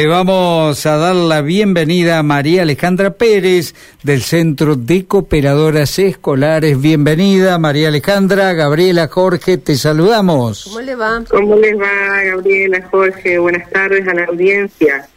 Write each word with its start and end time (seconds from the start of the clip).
Le 0.00 0.06
vamos 0.06 0.86
a 0.86 0.96
dar 0.96 1.16
la 1.16 1.42
bienvenida 1.42 2.20
a 2.20 2.22
María 2.22 2.62
Alejandra 2.62 3.14
Pérez 3.14 3.74
del 4.04 4.22
Centro 4.22 4.76
de 4.76 5.06
Cooperadoras 5.06 5.98
Escolares. 5.98 6.80
Bienvenida 6.80 7.58
María 7.58 7.88
Alejandra, 7.88 8.52
Gabriela, 8.52 9.08
Jorge, 9.08 9.58
te 9.58 9.74
saludamos. 9.74 10.66
¿Cómo 10.66 10.80
le 10.82 10.94
va? 10.94 11.24
¿Cómo 11.28 11.56
les 11.56 11.76
va, 11.76 12.22
Gabriela, 12.22 12.80
Jorge? 12.88 13.40
Buenas 13.40 13.68
tardes 13.70 14.06
a 14.06 14.14
la 14.14 14.26
audiencia. 14.26 15.08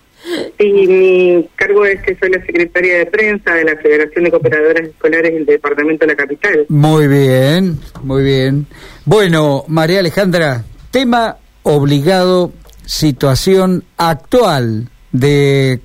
Sí, 0.58 0.72
mi 0.88 1.48
cargo 1.56 1.86
es 1.86 2.02
que 2.02 2.16
soy 2.16 2.32
la 2.32 2.44
secretaria 2.44 2.98
de 2.98 3.06
prensa 3.06 3.54
de 3.54 3.66
la 3.66 3.76
Federación 3.78 4.24
de 4.24 4.32
Cooperadoras 4.32 4.88
Escolares 4.88 5.32
del 5.32 5.46
Departamento 5.46 6.08
de 6.08 6.14
la 6.14 6.18
Capital. 6.18 6.66
Muy 6.70 7.08
bien, 7.08 7.78
muy 8.02 8.24
bien. 8.24 8.66
Bueno, 9.06 9.64
María 9.68 10.00
Alejandra, 10.00 10.64
tema 10.90 11.38
obligado 11.62 12.52
situación 12.86 13.84
actual 13.98 14.90
de 15.12 15.80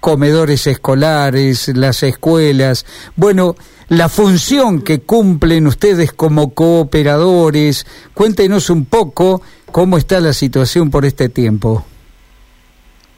comedores 0.00 0.66
escolares, 0.66 1.68
las 1.74 2.02
escuelas, 2.02 2.86
bueno, 3.16 3.54
la 3.88 4.08
función 4.08 4.82
que 4.82 5.00
cumplen 5.00 5.66
ustedes 5.66 6.12
como 6.12 6.54
cooperadores, 6.54 7.86
cuéntenos 8.14 8.70
un 8.70 8.86
poco 8.86 9.42
cómo 9.70 9.98
está 9.98 10.20
la 10.20 10.32
situación 10.32 10.90
por 10.90 11.04
este 11.04 11.28
tiempo. 11.28 11.84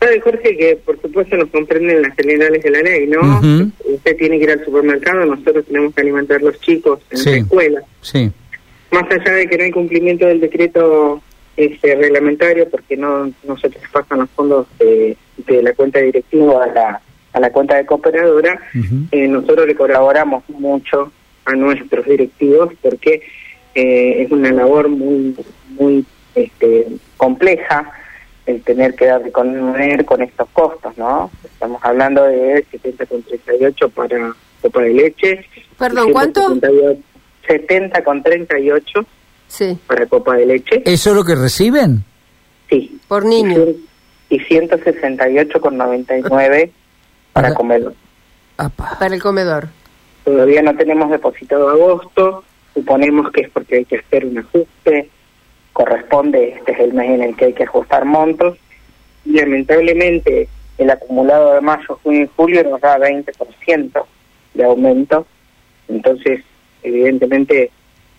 Sabe, 0.01 0.21
Jorge, 0.21 0.57
que 0.57 0.77
por 0.85 1.01
supuesto 1.01 1.37
nos 1.37 1.49
comprenden 1.51 2.03
las 2.03 2.17
generales 2.17 2.63
de 2.63 2.71
la 2.71 2.81
ley, 2.81 3.07
¿no? 3.07 3.41
Usted 3.85 4.17
tiene 4.17 4.39
que 4.39 4.45
ir 4.45 4.51
al 4.51 4.65
supermercado, 4.65 5.25
nosotros 5.25 5.65
tenemos 5.67 5.95
que 5.95 6.01
alimentar 6.01 6.39
a 6.39 6.45
los 6.45 6.61
chicos 6.61 6.99
en 7.11 7.25
la 7.25 7.37
escuela. 7.39 7.83
Sí. 8.01 8.33
Más 8.91 9.05
allá 9.11 9.33
de 9.33 9.47
que 9.47 9.57
no 9.57 9.65
hay 9.65 9.71
cumplimiento 9.71 10.27
del 10.27 10.41
decreto 10.41 11.23
este 11.57 11.95
reglamentario 11.95 12.69
porque 12.69 12.97
no, 12.97 13.31
no 13.45 13.57
se 13.59 13.69
traspasan 13.69 14.21
los 14.21 14.31
fondos 14.31 14.67
de, 14.79 15.17
la 15.63 15.75
cuenta 15.75 16.01
directiva 16.01 16.65
a 16.65 16.67
la, 16.69 17.01
a 17.33 17.41
la 17.41 17.51
cuenta 17.51 17.77
de 17.77 17.87
cooperadora, 17.87 18.61
eh, 19.11 19.29
nosotros 19.29 19.67
le 19.67 19.75
colaboramos 19.75 20.49
mucho 20.49 21.13
a 21.45 21.53
nuestros 21.53 22.07
directivos 22.07 22.73
porque 22.81 23.23
eh, 23.75 24.23
es 24.23 24.31
una 24.31 24.51
labor 24.53 24.89
muy 24.89 25.35
muy 25.71 26.05
este, 26.35 26.87
compleja 27.17 27.91
el 28.47 28.63
tener 28.63 28.95
que 28.95 29.07
dar 29.07 29.23
de 29.23 29.31
comer 29.31 30.05
con 30.05 30.21
estos 30.23 30.49
costos, 30.51 30.97
¿no? 30.99 31.31
Estamos 31.45 31.81
hablando 31.85 32.25
de 32.25 32.65
70 32.71 33.07
con 33.07 33.23
38 33.23 33.89
para 33.91 34.35
copa 34.61 34.83
de 34.83 34.95
leche. 34.95 35.47
Perdón, 35.79 36.13
¿cuánto? 36.13 36.59
70 37.47 38.05
con 38.05 38.23
38 38.23 39.07
sí. 39.53 39.79
para 39.87 40.07
copa 40.07 40.35
de 40.37 40.47
leche. 40.47 40.83
¿Eso 40.85 41.11
es 41.11 41.17
lo 41.17 41.25
que 41.25 41.35
reciben? 41.35 42.05
Sí. 42.71 42.99
Por 43.07 43.27
niño. 43.27 43.59
Y 44.31 44.39
168,99 44.39 46.71
para 47.33 47.53
comedor. 47.55 47.95
Para 48.57 49.15
el 49.15 49.23
comedor. 49.23 49.69
Todavía 50.25 50.63
no 50.63 50.75
tenemos 50.77 51.11
depositado 51.11 51.69
agosto, 51.69 52.43
suponemos 52.73 53.31
que 53.33 53.43
es 53.43 53.51
porque 53.51 53.77
hay 53.77 53.85
que 53.85 53.99
hacer 53.99 54.25
un 54.25 54.39
ajuste, 54.39 55.11
corresponde, 55.73 56.55
este 56.57 56.73
es 56.73 56.81
el 56.81 56.95
mes 56.95 57.11
en 57.11 57.23
el 57.23 57.37
que 57.37 57.45
hay 57.47 57.53
que 57.53 57.65
ajustar 57.65 58.05
montos, 58.05 58.57
y 59.25 59.33
lamentablemente 59.33 60.49
el 60.79 60.91
acumulado 60.91 61.55
de 61.55 61.61
mayo, 61.61 61.99
junio 62.03 62.23
y 62.23 62.31
julio 62.37 62.63
nos 62.65 62.81
da 62.81 62.99
20% 62.99 64.05
de 64.55 64.65
aumento, 64.65 65.27
entonces 65.89 66.43
evidentemente 66.83 67.71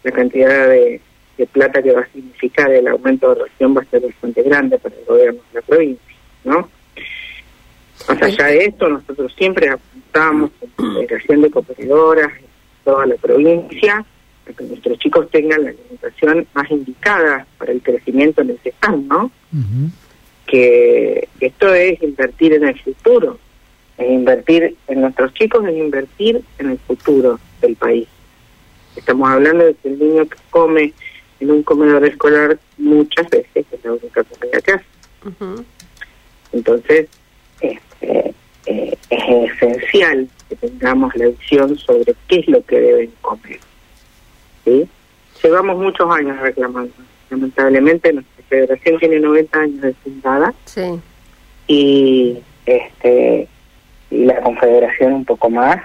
la 0.04 0.12
cantidad 0.12 0.68
de, 0.68 1.02
de 1.38 1.48
plata 1.48 1.82
que 1.82 1.92
va 1.92 2.02
a 2.02 2.08
significar 2.08 2.72
el 2.72 2.88
aumento 2.88 3.34
de 3.34 3.44
región 3.44 3.76
va 3.76 3.82
a 3.82 3.86
ser 3.86 4.02
bastante 4.02 4.44
grande 4.44 4.78
para 4.78 4.96
el 4.96 5.06
gobierno 5.06 5.42
de 5.52 5.60
la 5.60 5.62
provincia, 5.66 6.16
¿no? 6.44 6.70
Más 8.08 8.22
allá 8.22 8.48
de 8.48 8.66
esto, 8.66 8.90
nosotros 8.90 9.34
siempre 9.38 9.70
apuntamos 9.70 10.52
en 10.78 10.94
la 11.02 11.08
creación 11.08 11.42
de 11.42 11.52
cooperadoras 11.52 12.32
en 12.38 12.46
toda 12.84 13.06
la 13.06 13.16
provincia 13.16 14.06
a 14.48 14.54
que 14.54 14.64
nuestros 14.66 15.00
chicos 15.00 15.30
tengan 15.32 15.64
la 15.64 15.70
alimentación 15.70 16.46
más 16.54 16.70
indicada 16.70 17.48
para 17.58 17.72
el 17.72 17.82
crecimiento 17.82 18.42
en 18.42 18.52
el 18.52 18.58
que 18.58 18.70
están, 18.70 19.08
¿no? 19.08 19.32
Que 20.46 21.30
esto 21.40 21.74
es 21.74 22.02
invertir 22.04 22.54
en 22.54 22.68
el 22.68 22.80
futuro, 22.80 23.40
es 23.98 24.12
invertir 24.12 24.76
en 24.88 25.02
nuestros 25.02 25.34
chicos, 25.34 25.66
es 25.66 25.76
invertir 25.76 26.44
en 26.60 26.72
el 26.72 26.80
futuro 26.80 27.40
del 27.62 27.76
país. 27.76 28.08
Estamos 28.96 29.30
hablando 29.30 29.66
de 29.66 29.74
que 29.76 29.88
el 29.88 29.98
niño 29.98 30.26
que 30.28 30.38
come 30.50 30.94
en 31.44 31.52
un 31.52 31.64
comedor 31.64 32.06
escolar 32.06 32.58
muchas 32.78 33.30
veces 33.30 33.66
es 33.72 33.84
la 33.84 33.92
única 33.92 34.24
comida 34.24 34.62
que 34.62 34.72
hace. 34.72 34.86
Entonces, 36.54 37.10
este, 37.60 38.34
eh, 38.66 38.98
es 39.10 39.62
esencial 39.62 40.28
que 40.50 40.56
tengamos 40.56 41.14
la 41.16 41.28
visión 41.28 41.78
sobre 41.78 42.16
qué 42.28 42.40
es 42.40 42.48
lo 42.48 42.64
que 42.66 42.80
deben 42.80 43.12
comer. 43.22 43.60
¿sí? 44.64 44.88
Llevamos 45.44 45.78
muchos 45.78 46.10
años 46.10 46.40
reclamando. 46.40 46.94
Lamentablemente 47.30 48.14
nuestra 48.14 48.44
federación 48.48 49.00
tiene 49.00 49.20
90 49.20 49.60
años 49.60 49.82
de 49.82 49.94
fundada 49.96 50.54
sí. 50.66 51.00
y 51.68 52.38
este 52.66 53.48
y 54.12 54.26
la 54.26 54.42
confederación 54.42 55.14
un 55.14 55.26
poco 55.26 55.50
más 55.50 55.82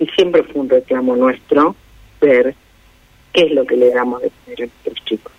y 0.00 0.06
siempre 0.08 0.42
fue 0.42 0.62
un 0.62 0.68
reclamo 0.68 1.14
nuestro 1.14 1.76
ver 2.20 2.56
qué 3.32 3.42
es 3.42 3.52
lo 3.52 3.64
que 3.64 3.76
le 3.76 3.90
damos 3.90 4.22
de 4.22 4.30
comer 4.30 4.62
a 4.62 4.66
nuestros 4.66 5.04
chicos, 5.04 5.32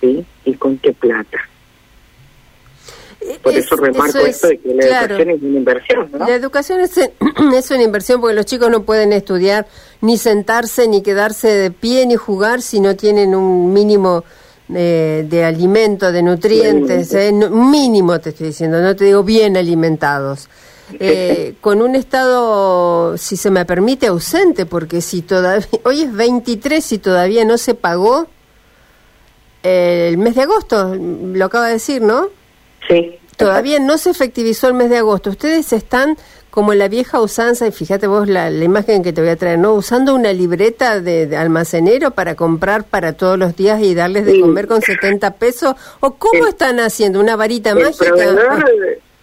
¿sí? 0.00 0.24
Y 0.44 0.54
con 0.54 0.78
qué 0.78 0.92
plata. 0.92 1.38
Por 3.42 3.54
eso 3.54 3.76
remarco 3.76 4.18
esto 4.18 4.48
de 4.48 4.58
que 4.58 4.74
la 4.74 4.84
educación 4.84 5.30
es 5.30 5.42
una 5.42 5.58
inversión, 5.58 6.10
¿no? 6.12 6.18
La 6.26 6.34
educación 6.34 6.80
es, 6.80 6.96
es 6.98 7.70
una 7.70 7.82
inversión 7.82 8.20
porque 8.20 8.34
los 8.34 8.44
chicos 8.44 8.70
no 8.70 8.82
pueden 8.82 9.12
estudiar 9.12 9.66
ni 10.00 10.18
sentarse, 10.18 10.88
ni 10.88 11.02
quedarse 11.02 11.48
de 11.48 11.70
pie, 11.70 12.06
ni 12.06 12.16
jugar 12.16 12.60
si 12.60 12.80
no 12.80 12.96
tienen 12.96 13.34
un 13.34 13.72
mínimo 13.72 14.24
de, 14.68 15.26
de 15.28 15.44
alimento, 15.44 16.12
de 16.12 16.22
nutrientes, 16.22 17.12
¿eh? 17.14 17.32
mínimo 17.32 18.20
te 18.20 18.30
estoy 18.30 18.48
diciendo, 18.48 18.80
no 18.80 18.94
te 18.94 19.04
digo 19.04 19.22
bien 19.22 19.56
alimentados. 19.56 20.48
Eh, 20.98 21.54
con 21.60 21.82
un 21.82 21.96
estado, 21.96 23.16
si 23.16 23.36
se 23.36 23.50
me 23.50 23.64
permite, 23.64 24.06
ausente, 24.06 24.66
porque 24.66 25.00
si 25.00 25.22
todavía, 25.22 25.66
hoy 25.84 26.02
es 26.02 26.12
23 26.12 26.92
y 26.92 26.98
todavía 26.98 27.44
no 27.44 27.58
se 27.58 27.74
pagó 27.74 28.28
el 29.62 30.18
mes 30.18 30.34
de 30.34 30.42
agosto, 30.42 30.94
lo 30.94 31.44
acaba 31.44 31.68
de 31.68 31.74
decir, 31.74 32.02
¿no? 32.02 32.28
Sí. 32.86 33.18
Todavía 33.36 33.80
no 33.80 33.98
se 33.98 34.10
efectivizó 34.10 34.68
el 34.68 34.74
mes 34.74 34.90
de 34.90 34.98
agosto. 34.98 35.30
Ustedes 35.30 35.72
están 35.72 36.16
como 36.54 36.72
la 36.72 36.86
vieja 36.86 37.20
usanza, 37.20 37.66
y 37.66 37.72
fíjate 37.72 38.06
vos 38.06 38.28
la, 38.28 38.48
imagen 38.48 39.02
que 39.02 39.12
te 39.12 39.20
voy 39.20 39.30
a 39.30 39.36
traer, 39.36 39.58
¿no? 39.58 39.74
Usando 39.74 40.14
una 40.14 40.32
libreta 40.32 41.00
de, 41.00 41.36
almacenero 41.36 42.12
para 42.12 42.36
comprar 42.36 42.84
para 42.84 43.14
todos 43.14 43.36
los 43.36 43.56
días 43.56 43.82
y 43.82 43.92
darles 43.92 44.24
de 44.24 44.40
comer 44.40 44.68
con 44.68 44.80
70 44.80 45.32
pesos. 45.32 45.74
¿O 45.98 46.14
cómo 46.14 46.46
están 46.46 46.78
haciendo? 46.78 47.18
¿Una 47.18 47.34
varita 47.34 47.74
mágica? 47.74 48.06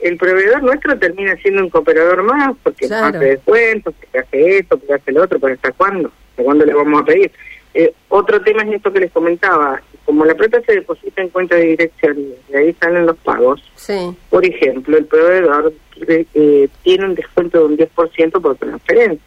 El 0.02 0.18
proveedor 0.18 0.64
nuestro 0.64 0.98
termina 0.98 1.36
siendo 1.38 1.62
un 1.62 1.70
cooperador 1.70 2.24
más 2.24 2.56
porque 2.64 2.88
claro. 2.88 3.18
hace 3.18 3.26
descuentos, 3.26 3.94
porque 4.00 4.20
hace 4.20 4.58
esto, 4.58 4.78
porque 4.78 4.94
hace 4.94 5.12
lo 5.12 5.24
otro, 5.24 5.40
pero 5.40 5.54
¿hasta 5.54 5.72
cuándo? 5.72 6.12
¿Hasta 6.32 6.44
cuándo 6.44 6.66
le 6.66 6.74
vamos 6.74 7.02
a 7.02 7.06
pedir? 7.06 7.32
Eh, 7.74 7.94
otro 8.10 8.42
tema 8.42 8.64
es 8.64 8.74
esto 8.74 8.92
que 8.92 9.00
les 9.00 9.12
comentaba, 9.12 9.82
como 10.04 10.26
la 10.26 10.36
plata 10.36 10.62
se 10.66 10.74
deposita 10.74 11.22
en 11.22 11.30
cuenta 11.30 11.56
de 11.56 11.68
dirección 11.68 12.20
y 12.20 12.52
de 12.52 12.58
ahí 12.58 12.76
salen 12.82 13.06
los 13.06 13.18
pagos, 13.18 13.64
sí. 13.76 14.14
por 14.30 14.46
ejemplo, 14.46 14.98
el 14.98 15.06
proveedor 15.06 15.74
eh, 16.06 16.68
tiene 16.84 17.06
un 17.06 17.16
descuento 17.16 17.60
de 17.60 17.66
un 17.66 17.78
10% 17.78 18.42
por 18.42 18.58
transferencia, 18.58 19.26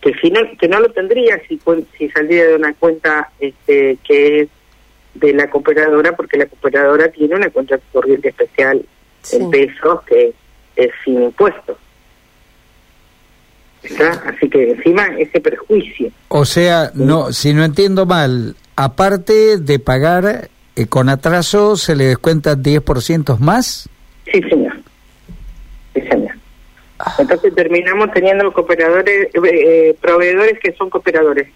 que, 0.00 0.12
final, 0.14 0.56
que 0.58 0.66
no 0.66 0.80
lo 0.80 0.90
tendría 0.90 1.40
si, 1.46 1.60
si 1.96 2.08
saldría 2.08 2.48
de 2.48 2.56
una 2.56 2.74
cuenta 2.74 3.30
este, 3.38 3.98
que 4.02 4.40
es 4.40 4.48
de 5.14 5.34
la 5.34 5.48
cooperadora, 5.50 6.16
porque 6.16 6.38
la 6.38 6.46
cooperadora 6.46 7.12
tiene 7.12 7.36
una 7.36 7.50
cuenta 7.50 7.78
corriente 7.92 8.30
especial 8.30 8.84
en 9.32 9.50
pesos 9.50 10.02
que 10.06 10.34
es 10.76 10.90
sin 11.04 11.22
impuestos. 11.22 11.76
¿Está? 13.82 14.12
Así 14.26 14.48
que 14.48 14.70
encima 14.70 15.06
ese 15.18 15.40
perjuicio. 15.40 16.10
O 16.28 16.44
sea, 16.44 16.92
no, 16.94 17.32
si 17.32 17.52
no 17.52 17.64
entiendo 17.64 18.06
mal, 18.06 18.54
aparte 18.76 19.58
de 19.58 19.78
pagar 19.78 20.48
eh, 20.76 20.86
con 20.86 21.08
atraso, 21.08 21.76
¿se 21.76 21.96
le 21.96 22.04
descuenta 22.04 22.56
10% 22.56 23.38
más? 23.38 23.88
Sí, 24.30 24.40
señor. 24.42 24.74
Sí, 25.94 26.00
señor. 26.02 26.36
Ah. 26.98 27.16
Entonces 27.18 27.54
terminamos 27.54 28.12
teniendo 28.12 28.52
cooperadores, 28.52 29.34
eh, 29.34 29.40
eh, 29.42 29.96
proveedores 30.00 30.58
que 30.60 30.72
son 30.74 30.88
cooperadores. 30.88 31.48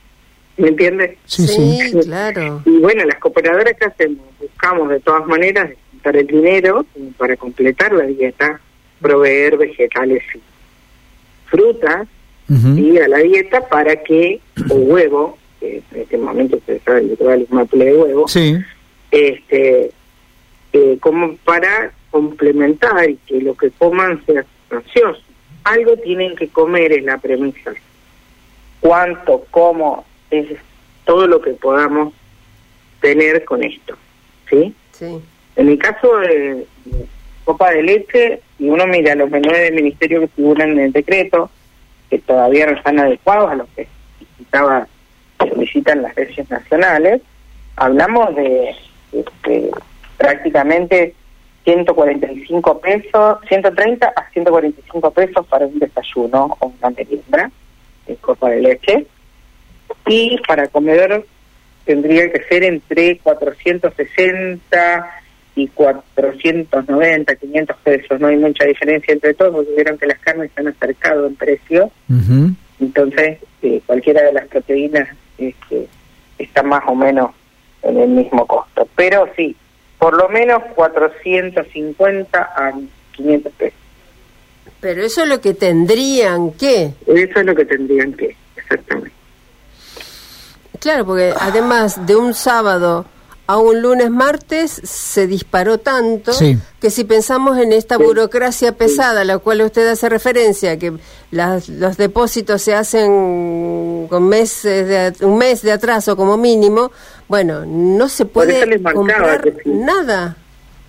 ¿Me 0.57 0.69
entiendes? 0.69 1.19
Sí, 1.27 1.47
sí, 1.47 2.01
claro. 2.05 2.63
Y 2.65 2.79
bueno, 2.79 3.05
las 3.05 3.19
cooperadoras 3.19 3.77
que 3.79 3.85
hacemos, 3.85 4.25
buscamos 4.41 4.89
de 4.89 5.01
todas 5.01 5.27
maneras 5.27 5.71
el 6.15 6.27
dinero 6.27 6.85
para 7.17 7.37
completar 7.37 7.93
la 7.93 8.05
dieta, 8.05 8.61
proveer 9.01 9.57
vegetales 9.57 10.23
y 10.35 10.41
frutas 11.47 12.07
y 12.49 12.99
a 12.99 13.09
la 13.09 13.19
dieta 13.19 13.69
para 13.69 14.03
que, 14.05 14.41
o 14.71 14.75
huevo, 14.75 15.39
que 15.59 15.83
en 15.93 16.01
este 16.01 16.19
momento 16.19 16.61
se 16.65 16.79
sabe 16.81 17.01
el 17.01 17.47
maple 17.51 17.87
de 17.87 17.97
huevo, 17.97 18.29
sí. 18.29 18.57
este, 19.11 19.91
eh, 20.73 20.99
como 21.01 21.37
para 21.39 21.93
complementar 22.11 23.11
y 23.11 23.17
que 23.27 23.41
lo 23.41 23.57
que 23.57 23.71
coman 23.71 24.25
sea 24.27 24.45
sustancioso. 24.61 25.23
Algo 25.65 25.97
tienen 25.97 26.37
que 26.37 26.49
comer 26.49 26.93
es 26.93 27.05
la 27.05 27.19
premisa. 27.19 27.73
Cuánto, 28.81 29.45
cómo, 29.51 30.05
es 30.31 30.47
todo 31.05 31.27
lo 31.27 31.41
que 31.41 31.53
podamos 31.53 32.15
tener 33.01 33.45
con 33.45 33.65
esto. 33.65 33.97
¿Sí? 34.49 34.75
Sí. 34.93 35.21
En 35.57 35.69
el 35.69 35.79
caso 35.79 36.19
de 36.19 36.67
copa 37.45 37.71
de 37.71 37.83
leche, 37.83 38.41
y 38.59 38.69
uno 38.69 38.87
mira 38.87 39.15
los 39.15 39.31
menús 39.31 39.53
del 39.53 39.75
ministerio 39.75 40.21
que 40.21 40.29
figuran 40.29 40.73
en 40.73 40.81
el 40.81 40.93
decreto, 40.93 41.51
que 42.11 42.19
todavía 42.19 42.67
no 42.67 42.77
están 42.77 42.99
adecuados 42.99 43.51
a 43.51 43.55
los 43.55 43.69
que 43.71 43.89
necesitaba, 44.21 44.87
solicitan 45.39 46.03
las 46.03 46.17
leyes 46.17 46.51
nacionales, 46.51 47.23
hablamos 47.77 48.35
de, 48.35 48.75
este, 49.13 49.71
prácticamente 50.19 51.15
145 51.65 52.81
pesos, 52.81 53.39
130 53.49 54.13
a 54.15 54.31
145 54.31 55.11
pesos 55.11 55.47
para 55.47 55.67
un 55.67 55.79
desayuno 55.79 56.57
o 56.61 56.73
una 56.79 56.91
merienda 56.91 57.51
de 58.07 58.17
copa 58.17 58.51
de 58.51 58.61
leche. 58.61 59.07
Y 60.07 60.39
para 60.47 60.69
comedor 60.69 61.27
tendría 61.85 62.31
que 62.31 62.43
ser 62.45 62.65
entre 62.65 63.19
460 63.19 65.23
y 65.57 65.67
490, 65.69 67.35
500 67.35 67.77
pesos. 67.79 68.21
No 68.21 68.29
hay 68.29 68.37
mucha 68.37 68.65
diferencia 68.67 69.13
entre 69.13 69.35
todos, 69.35 69.55
porque 69.55 69.75
vieron 69.75 69.99
que 69.99 70.07
las 70.07 70.19
carnes 70.21 70.51
se 70.55 70.61
han 70.61 70.69
acercado 70.69 71.27
en 71.27 71.35
precio. 71.35 71.91
Entonces, 72.79 73.39
eh, 73.63 73.81
cualquiera 73.87 74.23
de 74.23 74.35
las 74.35 74.47
proteínas 74.49 75.09
este, 75.39 75.89
está 76.39 76.63
más 76.63 76.83
o 76.87 76.95
menos 76.95 77.31
en 77.83 77.99
el 77.99 78.09
mismo 78.11 78.47
costo. 78.47 78.87
Pero 78.95 79.29
sí, 79.35 79.57
por 79.99 80.15
lo 80.15 80.29
menos 80.29 80.63
450 80.75 82.39
a 82.39 82.73
500 83.13 83.53
pesos. 83.55 83.81
Pero 84.81 85.03
eso 85.03 85.23
es 85.23 85.29
lo 85.29 85.41
que 85.41 85.55
tendrían 85.55 86.53
que. 86.53 86.93
Eso 87.07 87.41
es 87.41 87.47
lo 87.47 87.55
que 87.55 87.65
tendrían 87.65 88.13
que, 88.13 88.37
exactamente. 88.57 89.13
Claro, 90.81 91.07
porque 91.07 91.33
además 91.41 92.07
de 92.07 92.15
un 92.15 92.35
sábado 92.35 93.07
a 93.49 93.59
un 93.59 93.81
lunes 93.81 94.11
martes 94.11 94.73
se 94.85 95.27
disparó 95.27 95.79
tanto 95.79 96.33
Sí. 96.33 96.59
que 96.81 96.91
si 96.91 97.05
pensamos 97.05 97.59
en 97.59 97.73
esta 97.73 97.97
burocracia 97.97 98.73
pesada 98.73 99.21
a 99.21 99.25
la 99.25 99.39
cual 99.39 99.61
usted 99.63 99.87
hace 99.89 100.09
referencia, 100.09 100.79
que 100.79 100.93
las- 101.31 101.69
los 101.69 101.97
depósitos 101.97 102.61
se 102.63 102.75
hacen 102.75 104.07
con 104.09 104.29
meses 104.29 104.89
de, 104.89 104.99
at- 104.99 105.23
un 105.23 105.39
mes 105.39 105.63
de 105.63 105.73
atraso 105.73 106.17
como 106.17 106.37
mínimo, 106.37 106.91
bueno, 107.29 107.65
no 107.67 108.09
se 108.09 108.25
puede 108.25 108.81
comprar 108.83 109.43
que 109.43 109.53
sí. 109.63 109.71
nada. 109.71 110.37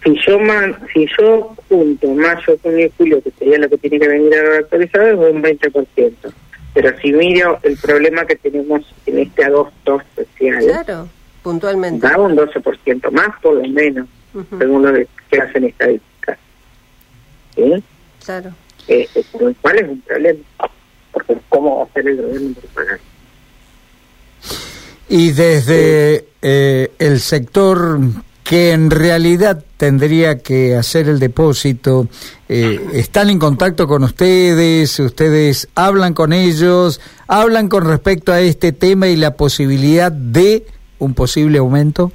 Si 0.04 0.16
yo 0.26 0.40
man, 0.40 0.78
si 0.94 1.06
yo 1.20 1.54
junto 1.70 2.08
mayo, 2.10 2.58
junio 2.64 2.86
y 2.86 2.92
julio, 2.98 3.22
que 3.22 3.32
sería 3.38 3.58
lo 3.58 3.68
que 3.70 3.78
tiene 3.78 4.00
que 4.00 4.08
venir 4.08 4.34
ahora 4.36 4.60
actualizado, 4.60 5.08
es 5.28 5.34
un 5.34 5.42
20%. 5.42 6.32
Pero 6.74 6.92
si 7.02 7.12
miro 7.12 7.58
el 7.64 7.76
problema 7.78 8.26
que 8.26 8.36
tenemos 8.36 8.82
en 9.08 9.20
este 9.20 9.44
agosto 9.44 10.00
especial, 10.16 10.64
Claro, 10.64 11.10
puntualmente. 11.44 12.08
da 12.08 12.18
un 12.18 12.36
12% 12.36 13.12
más 13.12 13.30
por 13.42 13.56
lo 13.56 13.68
menos, 13.68 14.08
Ujú. 14.34 14.58
según 14.58 14.84
lo 14.84 14.94
que 15.30 15.42
hacen 15.42 15.64
estadísticas. 15.66 16.38
¿Sí? 17.56 17.84
Claro. 18.26 18.52
Lo 19.40 19.54
cual 19.62 19.78
es 19.78 19.90
un 19.90 20.02
problema. 20.02 20.40
Porque 21.12 21.38
¿cómo 21.50 21.78
va 21.80 21.84
a 21.86 21.94
ser 21.94 22.08
el 22.08 22.18
gobierno 22.22 22.54
para 22.56 22.74
pagar? 22.74 23.00
Y 25.10 25.32
desde 25.32 26.28
eh, 26.42 26.92
el 27.00 27.20
sector 27.20 28.00
que 28.44 28.72
en 28.72 28.90
realidad 28.92 29.64
tendría 29.76 30.40
que 30.40 30.76
hacer 30.76 31.10
el 31.10 31.20
depósito, 31.20 32.08
eh, 32.48 32.80
¿están 32.94 33.30
en 33.30 33.40
contacto 33.40 33.88
con 33.88 34.04
ustedes? 34.04 35.00
¿Ustedes 35.00 35.68
hablan 35.76 36.14
con 36.14 36.32
ellos? 36.32 37.02
¿Hablan 37.28 37.68
con 37.68 37.86
respecto 37.86 38.32
a 38.32 38.40
este 38.40 38.72
tema 38.72 39.08
y 39.08 39.18
la 39.18 39.36
posibilidad 39.36 40.12
de 40.12 40.66
un 41.00 41.14
posible 41.14 41.58
aumento? 41.58 42.12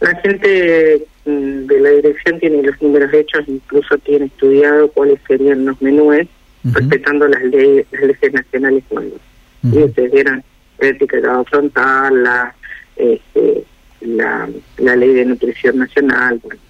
La 0.00 0.14
gente 0.16 1.06
mm, 1.24 1.66
de 1.66 1.80
la 1.80 1.90
dirección 1.90 2.38
tiene 2.40 2.62
los 2.62 2.80
números 2.82 3.12
hechos, 3.12 3.44
incluso 3.46 3.96
tiene 3.98 4.26
estudiado 4.26 4.88
cuáles 4.88 5.18
serían 5.26 5.64
los 5.64 5.80
menúes, 5.80 6.28
respetando 6.64 7.28
las 7.28 7.42
leyes, 7.44 7.86
las 7.92 8.02
leyes 8.02 8.32
nacionales 8.32 8.84
nuevas. 8.90 9.20
Y 9.62 9.78
ustedes 9.78 10.12
vieron 10.12 10.42
el 10.78 10.88
etiquetado 10.88 11.44
frontal, 11.44 12.22
la, 12.22 12.54
este, 12.96 13.64
la, 14.00 14.48
la 14.78 14.96
ley 14.96 15.14
de 15.14 15.24
nutrición 15.24 15.78
nacional. 15.78 16.40
Bueno. 16.42 16.60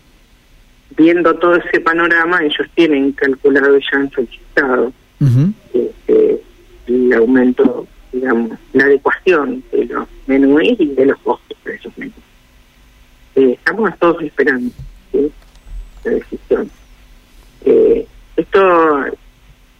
Viendo 0.96 1.34
todo 1.34 1.56
ese 1.56 1.80
panorama, 1.80 2.42
ellos 2.44 2.68
tienen 2.74 3.12
calculado 3.12 3.76
y 3.76 3.82
ya 3.82 3.98
han 3.98 4.10
solicitado 4.10 4.92
este, 5.72 6.40
el 6.86 7.12
aumento, 7.12 7.86
digamos, 8.12 8.58
la 8.74 8.84
adecuación 8.84 9.64
menúes 10.26 10.76
y 10.78 10.86
de 10.86 11.06
los 11.06 11.18
costos 11.18 11.56
de 11.64 11.74
esos 11.74 11.96
menús. 11.98 12.14
Eh, 13.36 13.52
estamos 13.52 13.98
todos 13.98 14.22
esperando 14.22 14.70
la 16.04 16.10
decisión. 16.10 16.70
Eh, 17.64 18.06
esto, 18.36 19.04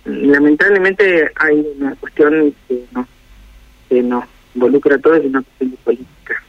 lamentablemente, 0.05 1.31
hay 1.37 1.67
una 1.77 1.95
cuestión 1.97 2.55
que 2.69 2.85
nos, 2.93 3.07
que 3.89 4.03
nos 4.03 4.25
involucra 4.55 4.97
a 4.97 4.99
todos 4.99 5.23
y 5.23 5.27
una 5.27 5.43
cuestión 5.43 5.71
de 5.71 5.77
política. 5.79 6.43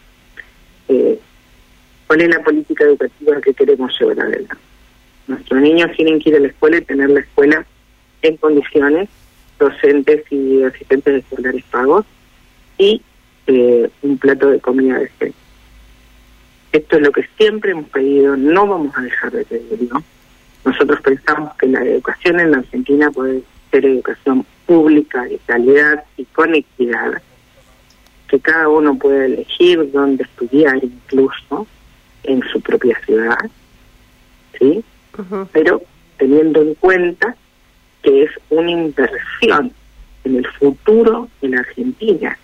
Eh, 0.87 1.19
¿Cuál 2.07 2.21
es 2.21 2.29
la 2.29 2.43
política 2.43 2.83
educativa 2.83 3.41
que 3.41 3.53
queremos 3.53 3.91
llevar 3.99 4.19
adelante? 4.19 4.55
Nuestros 5.27 5.61
niños 5.61 5.91
tienen 5.95 6.19
que 6.19 6.29
ir 6.29 6.35
a 6.35 6.39
la 6.39 6.47
escuela 6.47 6.77
y 6.77 6.81
tener 6.81 7.09
la 7.09 7.19
escuela 7.21 7.65
en 8.21 8.37
condiciones, 8.37 9.09
docentes 9.59 10.23
y 10.31 10.63
asistentes 10.63 11.23
escolares 11.23 11.63
pagos 11.71 12.05
y 12.77 13.01
eh, 13.47 13.89
un 14.01 14.17
plato 14.17 14.49
de 14.49 14.59
comida 14.59 14.99
decente. 14.99 15.37
Esto 16.71 16.97
es 16.97 17.01
lo 17.03 17.11
que 17.11 17.27
siempre 17.37 17.71
hemos 17.71 17.89
pedido, 17.89 18.35
no 18.35 18.67
vamos 18.67 18.97
a 18.97 19.01
dejar 19.01 19.31
de 19.31 19.45
pedirlo. 19.45 20.03
Nosotros 20.65 20.99
pensamos 21.01 21.55
que 21.55 21.67
la 21.67 21.83
educación 21.83 22.39
en 22.39 22.51
la 22.51 22.57
Argentina 22.57 23.11
puede 23.11 23.43
ser 23.71 23.85
educación 23.85 24.45
pública, 24.65 25.23
de 25.23 25.39
calidad 25.45 26.03
y 26.17 26.25
con 26.25 26.55
equidad, 26.55 27.21
que 28.27 28.39
cada 28.39 28.67
uno 28.67 28.97
pueda 28.97 29.25
elegir 29.25 29.91
dónde 29.91 30.23
estudiar 30.23 30.83
incluso 30.83 31.67
en 32.23 32.41
su 32.51 32.59
propia 32.59 32.99
ciudad, 33.05 33.37
¿sí? 34.59 34.83
Pero 35.53 35.81
teniendo 36.17 36.61
en 36.61 36.73
cuenta 36.75 37.35
que 38.01 38.23
es 38.23 38.31
una 38.49 38.71
inversión 38.71 39.71
en 40.23 40.35
el 40.37 40.47
futuro 40.47 41.29
la 41.41 41.59
Argentina. 41.59 42.37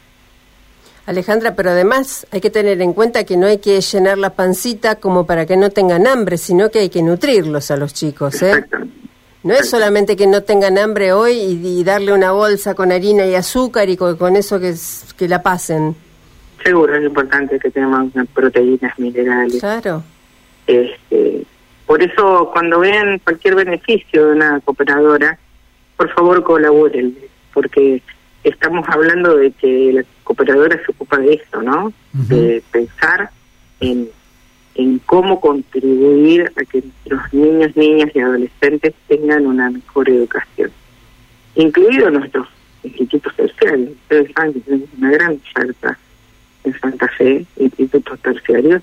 Alejandra, 1.05 1.55
pero 1.55 1.72
además 1.72 2.27
hay 2.31 2.41
que 2.41 2.50
tener 2.50 2.81
en 2.81 2.93
cuenta 2.93 3.24
que 3.24 3.36
no 3.38 3.48
hay 3.48 3.58
que 3.58 3.81
llenar 3.81 4.17
la 4.17 4.29
pancita 4.31 4.96
como 4.96 5.25
para 5.25 5.46
que 5.46 5.58
no 5.58 5.70
tengan 5.72 6.05
hambre, 6.08 6.38
sino 6.38 6.70
que 6.70 6.79
hay 6.79 6.89
que 6.89 7.01
nutrirlos 7.01 7.72
a 7.72 7.77
los 7.77 7.93
chicos, 7.93 8.41
¿eh? 8.43 8.65
No 9.43 9.55
es 9.55 9.67
solamente 9.70 10.15
que 10.15 10.27
no 10.27 10.43
tengan 10.43 10.77
hambre 10.77 11.12
hoy 11.13 11.34
y, 11.34 11.79
y 11.79 11.84
darle 11.84 12.13
una 12.13 12.31
bolsa 12.31 12.75
con 12.75 12.91
harina 12.91 13.25
y 13.25 13.34
azúcar 13.34 13.89
y 13.89 13.98
con, 13.98 14.15
con 14.15 14.36
eso 14.36 14.60
que, 14.60 14.70
es- 14.70 15.05
que 15.17 15.27
la 15.27 15.41
pasen. 15.41 15.96
Seguro 16.63 16.96
es 16.96 17.03
importante 17.03 17.58
que 17.60 17.72
tengamos 17.72 18.12
proteínas, 18.36 18.98
minerales. 19.00 19.60
Claro. 19.60 20.03
Este, 20.67 21.43
por 21.88 22.03
eso, 22.03 22.51
cuando 22.53 22.79
vean 22.79 23.17
cualquier 23.24 23.55
beneficio 23.55 24.27
de 24.27 24.34
una 24.34 24.60
cooperadora, 24.60 25.39
por 25.98 26.10
favor 26.13 26.43
colaboren, 26.43 27.17
porque 27.53 28.03
estamos 28.43 28.88
hablando 28.89 29.38
de 29.38 29.51
que 29.51 29.93
la 29.93 30.03
cooperadora 30.24 30.77
se 30.77 30.91
ocupa 30.91 31.17
de 31.17 31.33
esto, 31.33 31.62
¿no? 31.62 31.93
De 32.13 32.63
pensar 32.71 33.29
en, 33.79 34.10
en 34.75 35.00
cómo 35.00 35.39
contribuir 35.39 36.51
a 36.55 36.65
que 36.65 36.83
los 37.05 37.33
niños, 37.33 37.75
niñas 37.75 38.10
y 38.13 38.19
adolescentes 38.19 38.93
tengan 39.07 39.45
una 39.45 39.69
mejor 39.69 40.10
educación, 40.10 40.71
incluidos 41.55 42.12
nuestros 42.12 42.48
institutos 42.83 43.36
terciarios. 43.36 43.89
Ustedes 43.91 44.31
saben 44.36 44.53
que 44.53 44.60
tenemos 44.62 44.89
una 44.98 45.12
gran 45.12 45.33
oferta 45.33 45.98
en 46.63 46.79
Santa 46.79 47.07
Fe, 47.17 47.45
institutos 47.57 48.19
terciarios, 48.19 48.81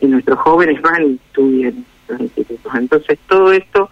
y 0.00 0.06
nuestros 0.06 0.38
jóvenes 0.38 0.80
van 0.82 1.12
y 1.12 1.14
estudian 1.14 1.74
en 1.74 1.86
los 2.08 2.20
institutos. 2.20 2.72
Entonces, 2.74 3.18
todo 3.28 3.52
esto 3.52 3.90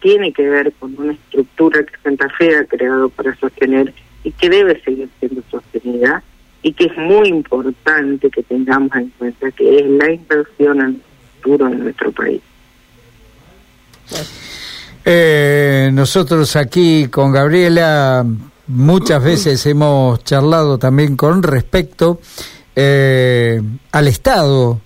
tiene 0.00 0.32
que 0.32 0.48
ver 0.48 0.72
con 0.78 0.94
una 0.98 1.12
estructura 1.12 1.82
que 1.84 1.96
Santa 2.02 2.28
Fe 2.30 2.56
ha 2.56 2.64
creado 2.64 3.08
para 3.08 3.34
sostener 3.36 3.92
y 4.26 4.32
que 4.32 4.50
debe 4.50 4.82
seguir 4.82 5.08
siendo 5.20 5.40
sostenida 5.48 6.20
y 6.60 6.72
que 6.72 6.86
es 6.86 6.96
muy 6.98 7.28
importante 7.28 8.28
que 8.28 8.42
tengamos 8.42 8.90
en 8.96 9.08
cuenta 9.10 9.52
que 9.52 9.78
es 9.78 9.86
la 9.86 10.12
inversión 10.12 10.80
en 10.80 10.86
el 10.86 11.02
futuro 11.36 11.68
de 11.68 11.76
nuestro 11.76 12.10
país. 12.10 12.40
Eh, 15.04 15.90
nosotros 15.92 16.56
aquí 16.56 17.06
con 17.06 17.30
Gabriela 17.30 18.26
muchas 18.66 19.22
veces 19.22 19.64
hemos 19.66 20.24
charlado 20.24 20.76
también 20.76 21.16
con 21.16 21.44
respecto 21.44 22.18
eh, 22.74 23.62
al 23.92 24.08
estado 24.08 24.80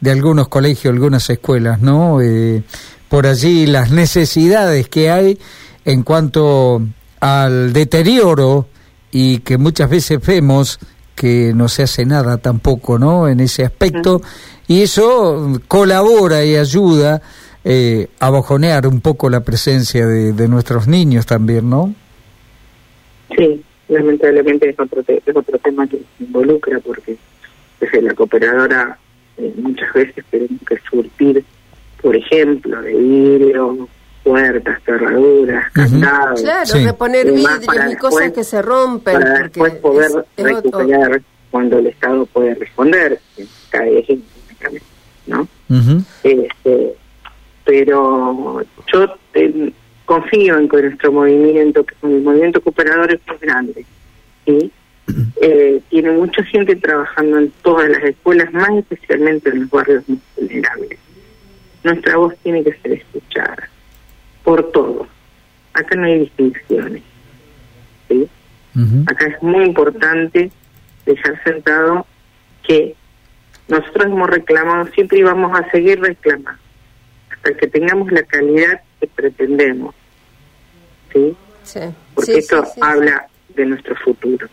de 0.00 0.10
algunos 0.10 0.48
colegios, 0.48 0.92
algunas 0.92 1.30
escuelas, 1.30 1.80
¿no? 1.80 2.20
Eh, 2.20 2.64
por 3.08 3.28
allí 3.28 3.66
las 3.66 3.92
necesidades 3.92 4.88
que 4.88 5.08
hay 5.08 5.38
en 5.84 6.02
cuanto 6.02 6.82
al 7.20 7.72
deterioro 7.72 8.71
y 9.12 9.38
que 9.40 9.58
muchas 9.58 9.88
veces 9.88 10.18
vemos 10.26 10.80
que 11.14 11.52
no 11.54 11.68
se 11.68 11.84
hace 11.84 12.04
nada 12.04 12.38
tampoco, 12.38 12.98
¿no? 12.98 13.28
En 13.28 13.38
ese 13.40 13.64
aspecto 13.64 14.22
y 14.66 14.82
eso 14.82 15.60
colabora 15.68 16.44
y 16.44 16.56
ayuda 16.56 17.22
eh, 17.62 18.08
a 18.18 18.30
bajonear 18.30 18.86
un 18.86 19.00
poco 19.00 19.30
la 19.30 19.40
presencia 19.40 20.06
de, 20.06 20.32
de 20.32 20.48
nuestros 20.48 20.88
niños 20.88 21.26
también, 21.26 21.68
¿no? 21.68 21.94
Sí, 23.36 23.62
lamentablemente 23.88 24.70
es 24.70 24.80
otro, 24.80 25.04
es 25.06 25.36
otro 25.36 25.58
tema 25.58 25.86
que 25.86 26.02
involucra 26.18 26.80
porque 26.80 27.16
desde 27.80 28.02
la 28.02 28.14
cooperadora 28.14 28.98
eh, 29.36 29.52
muchas 29.56 29.92
veces 29.92 30.24
tenemos 30.30 30.60
que 30.66 30.78
surtir, 30.90 31.44
por 32.00 32.16
ejemplo, 32.16 32.80
de 32.80 32.94
vidrio, 32.94 33.88
puertas, 34.22 34.82
cerraduras, 34.84 35.70
candados. 35.72 36.40
Claro, 36.40 36.74
reponer 36.84 37.26
vidrios 37.32 37.92
y 37.92 37.96
cosas 37.96 38.32
que 38.32 38.44
se 38.44 38.62
rompen. 38.62 39.14
Para 39.20 39.38
después 39.40 39.74
poder 39.74 40.10
recuperar 40.36 41.22
cuando 41.50 41.78
el 41.78 41.86
Estado 41.88 42.26
puede 42.26 42.54
responder, 42.54 43.20
cae 43.70 44.04
¿no? 45.26 45.46
este, 46.22 46.94
pero 47.64 48.64
yo 48.92 49.14
eh, 49.34 49.72
confío 50.04 50.58
en 50.58 50.68
que 50.68 50.82
nuestro 50.82 51.12
movimiento, 51.12 51.84
que 51.84 51.94
el 52.02 52.22
movimiento 52.22 52.60
cooperador 52.60 53.12
es 53.12 53.20
muy 53.26 53.38
grande, 53.38 53.84
¿sí? 54.46 54.72
eh, 55.40 55.80
tiene 55.90 56.12
mucha 56.12 56.42
gente 56.44 56.76
trabajando 56.76 57.38
en 57.38 57.52
todas 57.62 57.88
las 57.88 58.02
escuelas, 58.02 58.52
más 58.52 58.70
especialmente 58.70 59.50
en 59.50 59.60
los 59.60 59.70
barrios 59.70 60.08
más 60.08 60.18
vulnerables. 60.36 60.98
Nuestra 61.84 62.16
voz 62.16 62.34
tiene 62.42 62.62
que 62.62 62.72
ser 62.74 62.92
escuchada 62.92 63.68
por 64.44 64.70
todos. 64.72 65.06
Acá 65.74 65.96
no 65.96 66.04
hay 66.04 66.20
distinciones. 66.20 67.02
¿sí? 68.08 68.28
Acá 69.06 69.26
es 69.26 69.42
muy 69.42 69.64
importante 69.64 70.50
dejar 71.06 71.42
sentado 71.44 72.06
que 72.62 72.94
nosotros 73.68 74.06
hemos 74.06 74.28
reclamado 74.30 74.86
siempre 74.92 75.18
y 75.18 75.22
vamos 75.22 75.58
a 75.58 75.70
seguir 75.70 76.00
reclamando 76.00 76.60
hasta 77.30 77.54
que 77.54 77.66
tengamos 77.66 78.10
la 78.12 78.22
calidad 78.22 78.80
que 79.00 79.06
pretendemos. 79.06 79.94
¿Sí? 81.12 81.36
Porque 82.14 82.38
esto 82.38 82.64
habla 82.80 83.26
de 83.54 83.66
nuestro 83.66 83.94
futuro. 83.96 84.48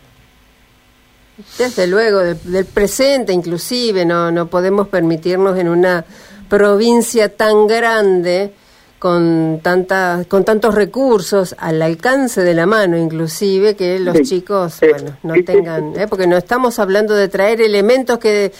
Desde 1.58 1.86
luego, 1.86 2.18
del 2.18 2.66
presente 2.66 3.32
inclusive, 3.32 4.04
no, 4.04 4.30
no 4.30 4.48
podemos 4.48 4.88
permitirnos 4.88 5.58
en 5.58 5.68
una 5.68 6.04
provincia 6.48 7.34
tan 7.34 7.66
grande 7.66 8.52
con 9.00 9.60
tanta, 9.62 10.24
con 10.28 10.44
tantos 10.44 10.74
recursos 10.74 11.56
al 11.58 11.80
alcance 11.80 12.42
de 12.42 12.52
la 12.52 12.66
mano 12.66 12.98
inclusive 12.98 13.74
que 13.74 13.98
los 13.98 14.20
chicos 14.20 14.78
bueno 14.78 15.16
no 15.22 15.42
tengan 15.42 15.98
¿eh? 15.98 16.06
porque 16.06 16.26
no 16.26 16.36
estamos 16.36 16.78
hablando 16.78 17.14
de 17.14 17.28
traer 17.28 17.62
elementos 17.62 18.18
que 18.18 18.52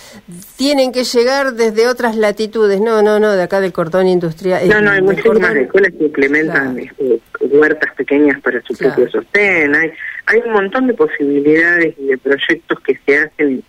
tienen 0.56 0.92
que 0.92 1.04
llegar 1.04 1.52
desde 1.52 1.86
otras 1.86 2.16
latitudes. 2.16 2.80
No 2.80 3.02
no 3.02 3.20
no 3.20 3.32
de 3.32 3.42
acá 3.42 3.60
del 3.60 3.74
cordón 3.74 4.08
industrial 4.08 4.66
no 4.66 4.80
no 4.80 4.92
hay 4.92 5.02
muchísimas 5.02 5.54
escuelas 5.54 5.92
que 5.92 6.04
implementan 6.04 6.78
este, 6.78 7.20
huertas 7.42 7.94
pequeñas 7.94 8.40
para 8.40 8.62
su 8.62 8.74
propio 8.74 9.10
sostén. 9.10 9.74
Hay 9.74 9.92
hay 10.24 10.40
un 10.46 10.52
montón 10.54 10.86
de 10.86 10.94
posibilidades 10.94 11.94
y 11.98 12.06
de 12.06 12.16
proyectos 12.16 12.80
que 12.80 12.98
se 13.04 13.18
hacen 13.18 13.62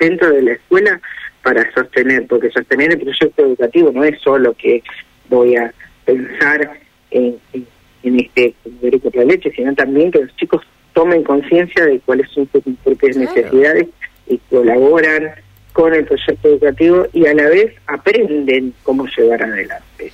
dentro 0.00 0.30
de 0.30 0.42
la 0.42 0.52
escuela 0.54 1.00
para 1.44 1.72
sostener 1.72 2.26
porque 2.26 2.50
sostener 2.50 2.90
el 2.90 2.98
proyecto 2.98 3.46
educativo 3.46 3.92
no 3.92 4.02
es 4.02 4.20
solo 4.22 4.54
que 4.54 4.82
voy 5.28 5.54
a 5.54 5.72
pensar 6.06 6.78
en, 7.10 7.36
en, 7.52 8.20
este 8.20 8.54
derecho 8.80 9.10
a 9.12 9.16
la 9.18 9.24
leche, 9.24 9.50
sino 9.54 9.74
también 9.74 10.10
que 10.10 10.20
los 10.20 10.34
chicos 10.36 10.62
tomen 10.94 11.24
conciencia 11.24 11.84
de 11.84 12.00
cuáles 12.00 12.30
son 12.30 12.48
sus 12.50 12.62
propias 12.82 13.16
necesidades 13.16 13.88
y 14.28 14.38
colaboran 14.48 15.32
con 15.72 15.92
el 15.92 16.06
proyecto 16.06 16.48
educativo 16.48 17.06
y 17.12 17.26
a 17.26 17.34
la 17.34 17.48
vez 17.48 17.74
aprenden 17.86 18.72
cómo 18.82 19.06
llevar 19.14 19.42
adelante 19.42 20.12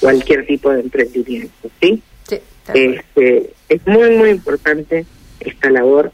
cualquier 0.00 0.44
tipo 0.46 0.70
de 0.70 0.80
emprendimiento, 0.80 1.70
¿sí? 1.80 2.02
este, 2.74 3.52
es 3.68 3.86
muy 3.86 4.10
muy 4.16 4.30
importante 4.30 5.06
esta 5.40 5.70
labor 5.70 6.12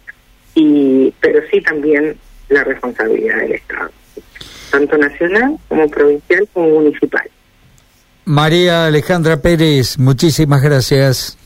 y 0.55 1.13
pero 1.21 1.41
sí 1.51 1.61
también 1.61 2.17
la 2.49 2.65
responsabilidad 2.65 3.39
del 3.39 3.53
Estado, 3.53 3.91
tanto 4.71 4.97
nacional 4.97 5.57
como 5.69 5.89
provincial 5.89 6.49
como 6.53 6.69
municipal. 6.69 7.29
María 8.29 8.85
Alejandra 8.85 9.41
Pérez, 9.41 9.99
muchísimas 9.99 10.61
gracias. 10.61 11.39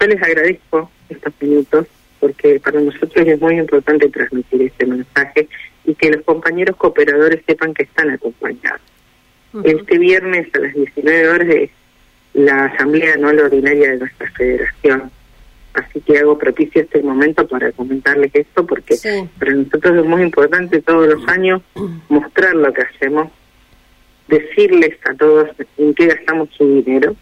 Yo 0.00 0.06
les 0.06 0.22
agradezco 0.22 0.90
estos 1.10 1.34
minutos 1.38 1.86
porque 2.18 2.58
para 2.58 2.80
nosotros 2.80 3.26
es 3.26 3.38
muy 3.38 3.58
importante 3.58 4.08
transmitir 4.08 4.62
este 4.62 4.86
mensaje 4.86 5.46
y 5.84 5.94
que 5.94 6.08
los 6.10 6.24
compañeros 6.24 6.76
cooperadores 6.76 7.42
sepan 7.46 7.74
que 7.74 7.82
están 7.82 8.08
acompañados. 8.08 8.80
Este 9.62 9.98
viernes 9.98 10.48
a 10.54 10.60
las 10.60 10.72
19 10.72 11.28
horas 11.28 11.48
es 11.50 11.70
la 12.32 12.64
asamblea 12.64 13.12
anual 13.12 13.38
ordinaria 13.40 13.90
de 13.90 13.98
nuestra 13.98 14.30
federación. 14.30 15.10
Así 15.74 16.00
que 16.00 16.16
hago 16.16 16.38
propicio 16.38 16.80
este 16.80 17.02
momento 17.02 17.46
para 17.46 17.72
comentarles 17.72 18.34
esto 18.34 18.66
porque 18.66 18.96
para 19.38 19.52
nosotros 19.52 19.98
es 19.98 20.06
muy 20.06 20.22
importante 20.22 20.80
todos 20.80 21.06
los 21.08 21.28
años 21.28 21.60
mostrar 22.08 22.54
lo 22.54 22.72
que 22.72 22.80
hacemos 22.80 23.28
decirles 24.30 24.96
a 25.04 25.14
todos 25.14 25.48
en 25.76 25.94
qué 25.94 26.06
gastamos 26.06 26.48
su 26.56 26.64
dinero 26.82 27.14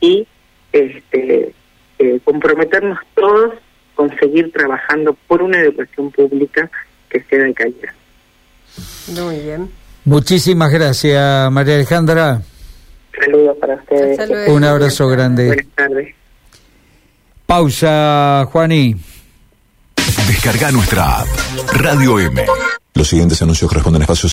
y 0.00 0.26
este 0.72 1.54
eh, 1.98 2.20
comprometernos 2.24 2.98
todos 3.14 3.54
con 3.94 4.10
seguir 4.18 4.52
trabajando 4.52 5.16
por 5.26 5.42
una 5.42 5.60
educación 5.60 6.10
pública 6.10 6.70
que 7.08 7.22
sea 7.24 7.44
de 7.44 7.54
calidad. 7.54 7.92
Muy 9.08 9.38
bien. 9.38 9.70
Muchísimas 10.04 10.72
gracias, 10.72 11.50
María 11.50 11.74
Alejandra. 11.74 12.42
Saludos 13.18 13.56
para 13.60 13.74
ustedes. 13.74 14.48
Un 14.48 14.64
abrazo 14.64 15.08
grande. 15.08 15.46
Buenas 15.46 15.66
tardes. 15.74 16.14
Pausa, 17.46 18.46
Juaní. 18.50 18.94
Descarga 20.26 20.70
nuestra 20.70 21.20
app, 21.20 21.28
Radio 21.74 22.18
M. 22.18 22.46
Los 22.94 23.08
siguientes 23.08 23.40
anuncios 23.42 23.68
corresponden 23.68 24.02
a 24.02 24.04
espacios 24.04 24.26